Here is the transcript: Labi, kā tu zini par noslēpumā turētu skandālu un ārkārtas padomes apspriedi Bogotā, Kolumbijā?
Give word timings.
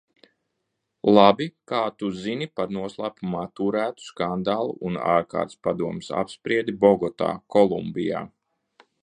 Labi, 1.17 1.45
kā 1.71 1.81
tu 1.99 2.09
zini 2.21 2.47
par 2.59 2.73
noslēpumā 2.77 3.43
turētu 3.59 4.07
skandālu 4.07 4.75
un 4.91 4.99
ārkārtas 5.19 5.61
padomes 5.69 6.11
apspriedi 6.23 6.77
Bogotā, 6.87 7.31
Kolumbijā? 7.59 8.25